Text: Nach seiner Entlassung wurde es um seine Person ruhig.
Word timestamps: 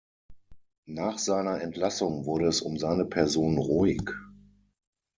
Nach 0.89 1.19
seiner 1.19 1.61
Entlassung 1.61 2.25
wurde 2.25 2.47
es 2.47 2.61
um 2.63 2.79
seine 2.79 3.05
Person 3.05 3.59
ruhig. 3.59 4.01